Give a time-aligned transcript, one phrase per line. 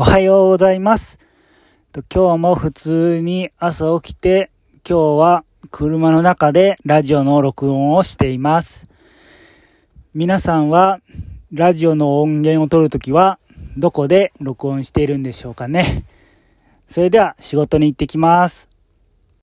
[0.00, 1.18] おはようございます。
[1.92, 8.88] 今日も普通に朝起きて、今日は車の中でラジオの録音をしています。
[10.14, 11.00] 皆さんは
[11.52, 13.38] ラジオの音源を取るときは
[13.76, 16.06] どこで録音しているんでしょうかね。
[16.88, 18.69] それでは仕事に行ってきます。